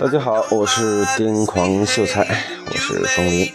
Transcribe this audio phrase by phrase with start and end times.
[0.00, 2.22] 大家好，我是癫狂秀才，
[2.64, 3.52] 我是风铃。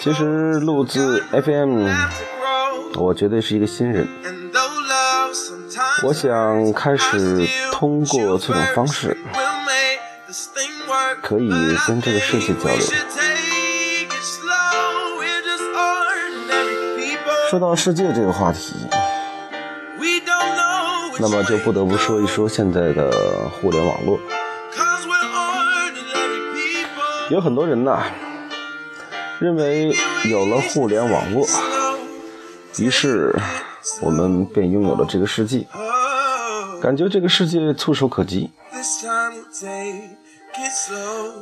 [0.00, 1.86] 其实录制 FM，
[2.94, 4.08] 我绝对是一个新人。
[6.02, 9.14] 我想开始通过这种方式，
[11.22, 11.50] 可以
[11.86, 12.78] 跟这个世界交流。
[17.52, 18.72] 说到世界这个话题，
[21.20, 23.12] 那么就不得不说一说现在的
[23.50, 24.18] 互联网络。
[27.28, 28.04] 有很多人呐，
[29.38, 29.94] 认为
[30.30, 31.46] 有了互联网络，
[32.78, 33.38] 于是
[34.00, 35.66] 我们便拥有了这个世界，
[36.80, 38.50] 感觉这个世界触手可及。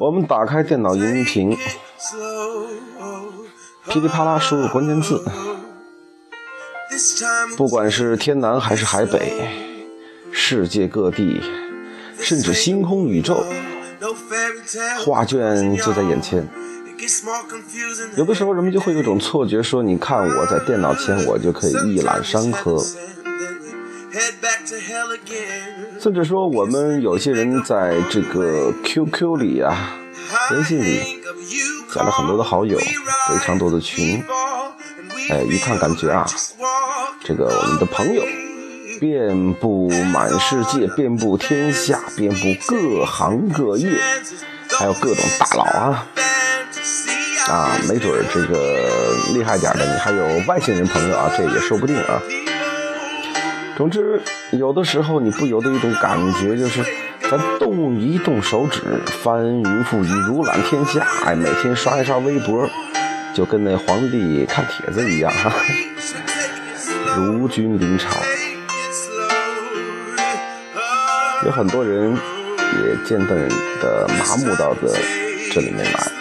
[0.00, 1.56] 我们打开电脑荧屏，
[3.86, 5.24] 噼里啪啦输入关键字。
[7.56, 9.48] 不管是天南还是海北，
[10.32, 11.40] 世界各地，
[12.18, 13.44] 甚至星空宇宙，
[15.04, 16.46] 画卷就在眼前。
[18.16, 22.82] 有的时候，人们就会有一种错觉，说：“你看我在电脑前，我就可以一览山河。”
[25.98, 29.96] 甚至说，我们有些人在这个 QQ 里啊、
[30.52, 31.20] 微信里
[31.94, 34.22] 加了很多的好友，非常多的群。
[35.30, 36.26] 哎，一看感觉啊，
[37.22, 38.22] 这个我们的朋友
[38.98, 43.90] 遍布满世界，遍布天下，遍布各行各业，
[44.70, 46.06] 还有各种大佬啊
[47.48, 52.22] 啊，没准儿这个厉害点的，你还有外星人朋友啊，这也说不定啊。
[53.76, 54.20] 总之，
[54.52, 56.82] 有的时候你不由得一种感觉，就是
[57.30, 58.82] 咱动一动手指，
[59.22, 62.68] 翻云覆雨，如览天下，哎，每天刷一刷微博。
[63.32, 65.52] 就跟那皇帝看帖子一样，哈，
[67.16, 68.08] 如君临朝。
[71.44, 73.28] 有很多人也渐渐
[73.80, 74.94] 的麻木到的
[75.52, 76.12] 这里面来，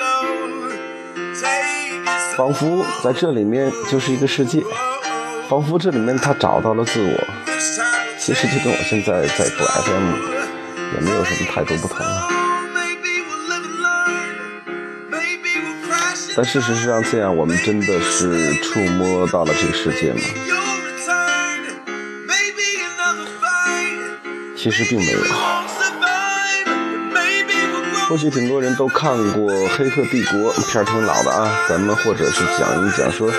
[2.37, 4.63] 仿佛在这里面就是一个世界，
[5.49, 7.27] 仿佛这里面他找到了自我。
[8.17, 10.13] 其实就跟我现在在读 FM
[10.93, 12.29] 也没有什么太多不同了。
[16.35, 20.21] 但事实上，这样我们真的是触摸到了这个世界吗？
[24.61, 25.19] 其实并没有。
[28.09, 31.49] 或许挺多人都看过《黑客帝国》，片儿挺老的啊。
[31.69, 33.31] 咱们或者是讲一讲，说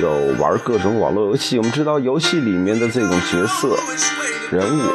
[0.00, 1.58] 有玩各种网络游戏。
[1.58, 3.76] 我们知道游戏里面的这种角色
[4.50, 4.90] 人物，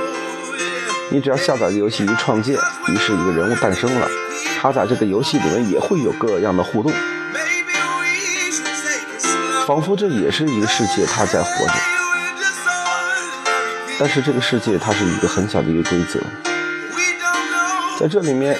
[1.12, 2.56] 你只要下载游戏一创建，
[2.88, 4.08] 于是一个人物诞生了。
[4.60, 6.92] 他在这个游戏里面也会有各样的互动。
[9.68, 12.01] 仿佛这也是一个世界，他在活着。
[14.02, 16.20] 但是这个世界它是一个很小的一个规则，
[18.00, 18.58] 在这里面，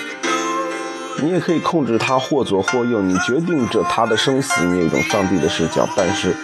[1.20, 5.90] 你也可以控制它或左或右，你决定着它的生死，你有一种上帝的视角。
[5.98, 6.36] 但是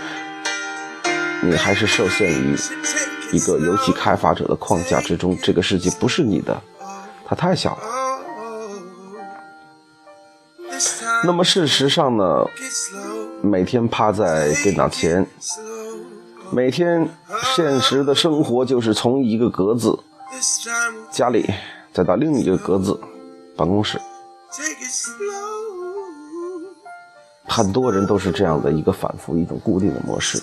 [1.44, 2.58] 你还是受限于
[3.32, 6.60] 一个游戏开发者的框架之中，这个世界不是你的，
[7.24, 7.82] 它太小了。
[11.24, 12.44] 那么事实上呢？
[13.44, 15.24] 每天趴在电脑前，
[16.52, 17.08] 每天
[17.56, 19.98] 现实的生活就是从一个格子
[21.12, 21.46] 家里，
[21.94, 23.00] 再到另一个格子
[23.56, 24.00] 办公室。
[27.46, 30.42] 很多人都是这样的一个反复，一种固定的模式。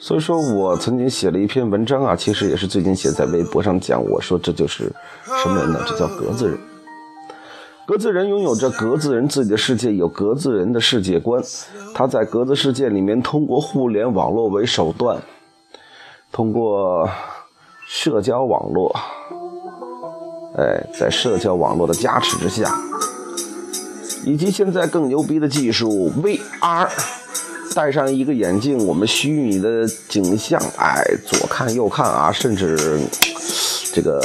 [0.00, 4.92] 所以说我曾经写了一篇文章啊，其实也是最近写在微博上讲，我说这就是
[5.42, 5.84] 什么人呢？
[5.86, 6.58] 这叫格子人。
[7.88, 11.42] 格子人拥有着格子人自己的世界，有格子人的世界观。
[11.94, 15.18] 他在格子世界里面，通过互联网络为手段，
[16.30, 17.08] 通过
[17.86, 18.94] 社交网络，
[20.58, 22.70] 哎，在社交网络的加持之下，
[24.26, 26.90] 以及现在更牛逼的技术 VR，
[27.74, 33.00] 戴上一个眼镜，我们虚拟的景象，哎，左看右看啊，甚至
[33.94, 34.20] 这个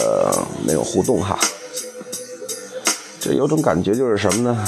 [0.68, 1.40] 没有互动哈。
[3.24, 4.68] 这有种感觉就是什么呢？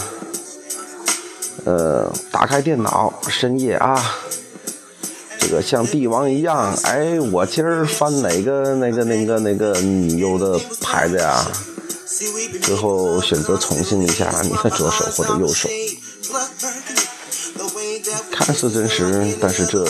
[1.66, 4.02] 呃，打开电脑，深夜啊，
[5.38, 11.46] 这个像帝王一样，哎，我今儿翻哪个那个那个那个女优的牌子呀？
[12.62, 15.68] 最后选择宠幸一下你的左手或者右手，
[18.32, 19.86] 看似真实，但是这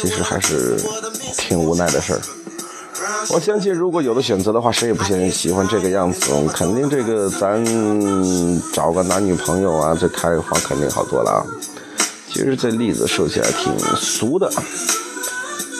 [0.00, 0.80] 其实还是
[1.36, 2.20] 挺无奈的事儿。
[3.30, 6.30] 我相信，如果有的选择的话，谁也不喜喜欢这个样子。
[6.54, 7.64] 肯定这个咱
[8.72, 11.44] 找个男女朋友啊，这开个房肯定好多了。
[12.28, 14.50] 其实这例子说起来挺俗的，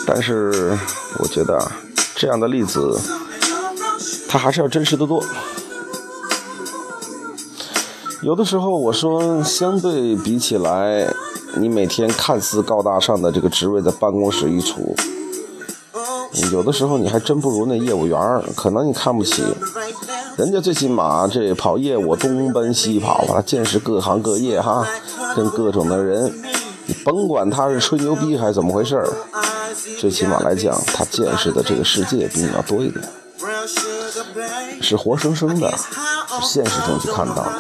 [0.06, 0.76] 但是
[1.18, 1.72] 我觉得啊，
[2.14, 2.98] 这样的例子，
[4.28, 5.22] 它还是要真实的多。
[8.22, 11.06] 有的时候我说，相对比起来，
[11.56, 14.96] 你每天看似高大上的这个职位，在办公室一处，
[16.52, 18.42] 有的时候你还真不如那业务员儿。
[18.56, 19.42] 可能你看不起
[20.36, 24.86] 人家，最起码这跑业务东奔西跑啊，见识各行各业哈，
[25.34, 26.32] 跟各种的人。
[26.86, 29.06] 你甭管他是吹牛逼还是怎么回事儿，
[30.00, 33.04] 最起码来讲，他见识的这个世界比你要多一点，
[34.80, 37.52] 是活生生的，是现实中去看到的。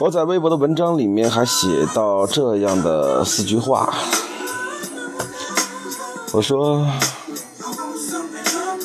[0.00, 3.92] 我在微博的文章里面还写到这样的四句话，
[6.32, 6.86] 我说：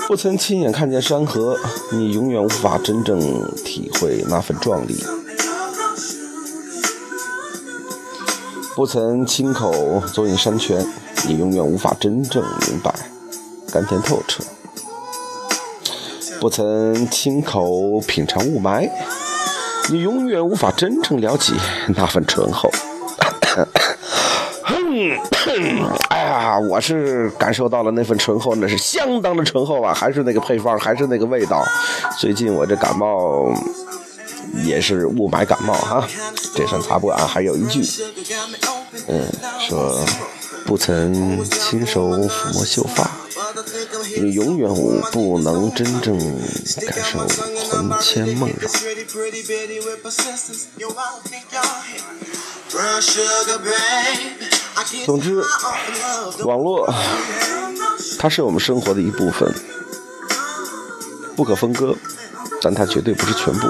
[0.07, 1.57] 不曾亲眼看见山河，
[1.92, 3.19] 你永远无法真正
[3.63, 5.04] 体会那份壮丽。
[8.75, 10.86] 不曾亲口走进山泉，
[11.28, 12.94] 你永远无法真正明白
[13.72, 14.42] 甘甜透彻；
[16.39, 18.89] 不曾亲口品尝雾霾，
[19.89, 21.54] 你永远无法真正了解
[21.96, 22.72] 那份醇厚。
[24.94, 29.94] 嗯哎呀，我是感受到了那份醇厚，那是相当的醇厚啊！
[29.94, 31.66] 还是那个配方，还是那个味道。
[32.19, 33.54] 最近我这感冒。
[34.63, 36.07] 也是雾霾感冒哈，
[36.54, 37.28] 这算擦不完。
[37.28, 37.81] 还有一句，
[39.07, 39.25] 嗯，
[39.68, 40.06] 说
[40.63, 43.10] 不曾亲手抚摸秀发，
[44.22, 44.69] 你永远
[45.12, 46.16] 不能真正
[46.86, 47.19] 感受
[47.72, 48.69] 魂牵梦绕。
[55.06, 55.42] 总之，
[56.46, 56.92] 网络
[58.18, 59.54] 它是我们生活的一部分，
[61.36, 61.96] 不可分割，
[62.62, 63.68] 但它绝对不是全部。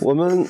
[0.00, 0.46] 我们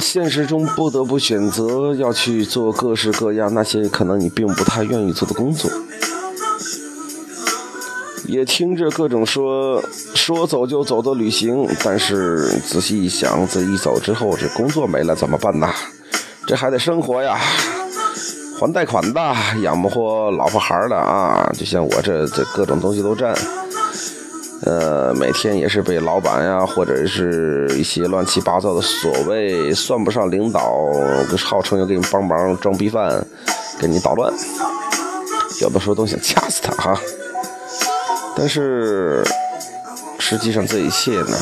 [0.00, 5.70] 现实中不得不选择要去做各式各样那些可能你并不太愿意做的工作，
[8.30, 9.82] 也听着各种说
[10.14, 15.68] 说走就走的旅行，但是仔细一想，这一走之后，这工作没了怎么办呢？
[16.46, 17.36] 这还得生活呀，
[18.58, 21.50] 还贷款的，养不活老婆孩的啊！
[21.58, 23.34] 就像我这这各种东西都占。
[24.62, 30.60] 呃，每天也是被老板呀，或者是一些乱七八糟的所谓算不上领导，
[31.38, 33.26] 号称要给你帮忙装逼犯，
[33.80, 34.32] 给你捣乱，
[35.62, 37.00] 有的时候都想掐死他哈。
[38.40, 39.22] 但是
[40.18, 41.36] 实际上这一切呢，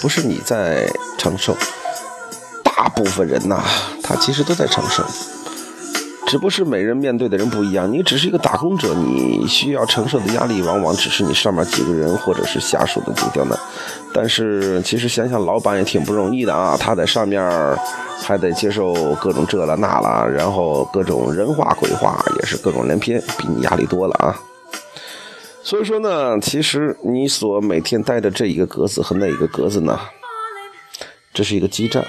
[0.00, 1.56] 不是你在承受，
[2.64, 3.62] 大部分人呐，
[4.02, 5.04] 他其实都在承受。
[6.26, 13.56] 只不过是每人面对的人不一样，你只是一个打工者，你需要承受的压力往往只是你上面几个人或者是下属的顶刁难。
[14.12, 17.40] 但是其实想想，老板也挺不容易的啊，他在上面
[18.20, 24.34] 还得接受各种这了那了，然后各种人话鬼话，也是各种连篇，比你压力多了啊。
[25.64, 29.98] 所以说呢，其实你所每天待的这一个格子和那一个格子呢，
[31.32, 32.04] 这是一个基站。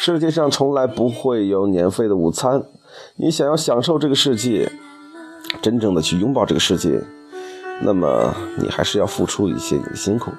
[0.00, 2.64] 世界上从来不会有免费的午餐。
[3.16, 4.72] 你想要享受这个世界，
[5.60, 7.00] 真正的去拥抱这个世界，
[7.82, 10.32] 那么你还是要付出一些你的辛苦。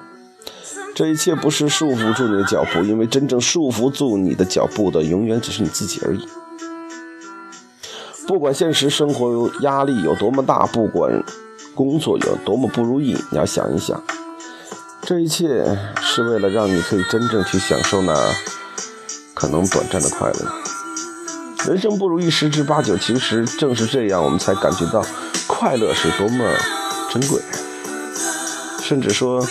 [0.94, 6.20] 这一切不是束缚住你的脚步，因为真正束缚住你的脚步的，永远只是你自己而已。
[8.30, 11.10] 不管现实生活压力有多么大，不管
[11.74, 14.00] 工作有多么不如意，你要想一想，
[15.02, 18.14] 这一切是为了让你可以真正去享受那。
[19.34, 20.52] 可能短暂的快乐，
[21.66, 22.96] 人生不如意十之八九。
[22.96, 25.04] 其实正是这样，我们才感觉到
[25.48, 26.44] 快乐是多么
[27.10, 27.42] 珍贵。
[28.80, 29.44] 甚至说，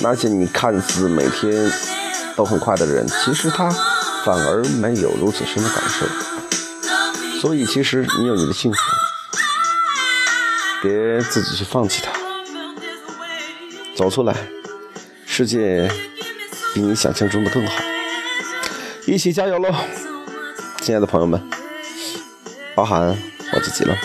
[0.00, 1.68] 那些你看似每天
[2.36, 3.68] 都很快的人，其实他
[4.24, 6.06] 反而没有如此深的感受。
[7.42, 8.78] 所以，其实你有你的幸福，
[10.80, 12.12] 别自己去放弃它。
[13.96, 14.32] 走出来，
[15.26, 15.90] 世界
[16.72, 17.82] 比你想象中的更好。
[19.08, 19.74] 一起加油喽，
[20.82, 21.42] 亲爱的朋友们，
[22.76, 23.08] 包含
[23.52, 23.98] 我自己了。